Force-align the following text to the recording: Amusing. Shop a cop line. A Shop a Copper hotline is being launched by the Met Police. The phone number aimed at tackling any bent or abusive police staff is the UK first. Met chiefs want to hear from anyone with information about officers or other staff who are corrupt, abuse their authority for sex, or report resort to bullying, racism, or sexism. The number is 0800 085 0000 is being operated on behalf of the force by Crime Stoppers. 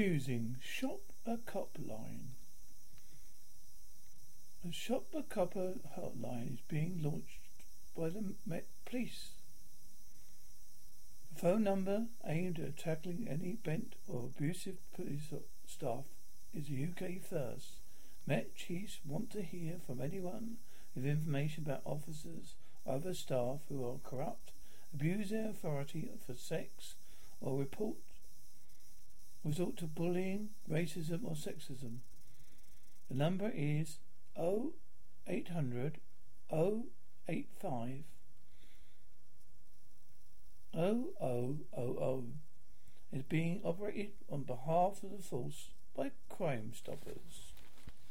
Amusing. 0.00 0.56
Shop 0.62 1.00
a 1.26 1.36
cop 1.36 1.76
line. 1.78 2.30
A 4.66 4.72
Shop 4.72 5.04
a 5.14 5.22
Copper 5.22 5.74
hotline 5.94 6.54
is 6.54 6.60
being 6.66 7.02
launched 7.02 7.40
by 7.94 8.08
the 8.08 8.32
Met 8.46 8.64
Police. 8.86 9.32
The 11.34 11.40
phone 11.40 11.64
number 11.64 12.06
aimed 12.26 12.58
at 12.60 12.78
tackling 12.78 13.28
any 13.28 13.58
bent 13.62 13.94
or 14.08 14.24
abusive 14.24 14.78
police 14.96 15.34
staff 15.66 16.06
is 16.54 16.68
the 16.68 16.82
UK 16.82 17.22
first. 17.22 17.80
Met 18.26 18.56
chiefs 18.56 19.00
want 19.04 19.30
to 19.32 19.42
hear 19.42 19.74
from 19.86 20.00
anyone 20.00 20.56
with 20.94 21.04
information 21.04 21.64
about 21.64 21.82
officers 21.84 22.54
or 22.86 22.94
other 22.94 23.12
staff 23.12 23.58
who 23.68 23.86
are 23.86 23.98
corrupt, 24.02 24.52
abuse 24.94 25.28
their 25.28 25.50
authority 25.50 26.08
for 26.26 26.32
sex, 26.34 26.94
or 27.42 27.58
report 27.58 27.96
resort 29.44 29.76
to 29.78 29.86
bullying, 29.86 30.50
racism, 30.70 31.24
or 31.24 31.34
sexism. 31.34 31.98
The 33.08 33.14
number 33.16 33.50
is 33.54 33.98
0800 34.36 36.00
085 37.28 38.04
0000 40.74 42.40
is 43.12 43.22
being 43.24 43.60
operated 43.64 44.12
on 44.30 44.42
behalf 44.44 45.02
of 45.02 45.10
the 45.16 45.22
force 45.22 45.70
by 45.96 46.12
Crime 46.28 46.72
Stoppers. 46.72 47.49